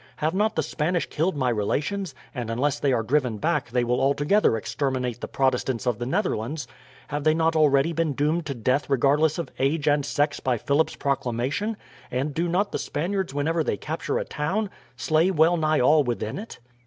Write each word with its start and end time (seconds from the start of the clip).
Have 0.15 0.33
not 0.33 0.55
the 0.55 0.63
Spanish 0.63 1.05
killed 1.05 1.37
my 1.37 1.49
relations, 1.51 2.15
and 2.33 2.49
unless 2.49 2.79
they 2.79 2.91
are 2.91 3.03
driven 3.03 3.37
back 3.37 3.69
they 3.69 3.83
will 3.83 4.01
altogether 4.01 4.57
exterminate 4.57 5.21
the 5.21 5.27
Protestants 5.27 5.85
of 5.85 5.99
the 5.99 6.07
Netherlands? 6.07 6.67
Have 7.09 7.23
they 7.23 7.35
not 7.35 7.55
already 7.55 7.93
been 7.93 8.13
doomed 8.13 8.47
to 8.47 8.55
death 8.55 8.89
regardless 8.89 9.37
of 9.37 9.51
age 9.59 9.87
and 9.87 10.03
sex 10.03 10.39
by 10.39 10.57
Philip's 10.57 10.95
proclamation? 10.95 11.77
and 12.09 12.33
do 12.33 12.47
not 12.49 12.71
the 12.71 12.79
Spaniards 12.79 13.31
whenever 13.31 13.63
they 13.63 13.77
capture 13.77 14.17
a 14.17 14.25
town 14.25 14.71
slay 14.97 15.29
well 15.29 15.55
nigh 15.55 15.79
all 15.79 16.03
within 16.03 16.39
it?" 16.39 16.57